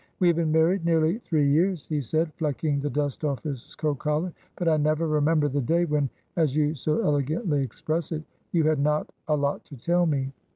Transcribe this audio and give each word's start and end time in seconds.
"We 0.19 0.27
have 0.29 0.35
been 0.37 0.51
married 0.51 0.83
nearly 0.83 1.19
three 1.19 1.47
years," 1.47 1.85
he 1.85 2.01
said, 2.01 2.33
flecking 2.33 2.79
the 2.79 2.89
dust 2.89 3.23
off 3.23 3.43
his 3.43 3.75
coat 3.75 3.99
collar, 3.99 4.33
"but 4.55 4.67
I 4.67 4.77
never 4.77 5.07
remember 5.07 5.47
the 5.47 5.61
day 5.61 5.85
when, 5.85 6.09
as 6.37 6.55
you 6.55 6.73
so 6.73 7.03
elegantly 7.03 7.61
express 7.61 8.11
it, 8.11 8.23
you 8.51 8.63
had 8.63 8.79
not 8.79 9.11
a 9.27 9.37
'lot 9.37 9.63
to 9.65 9.77
tell 9.77 10.07
me.'" 10.07 10.31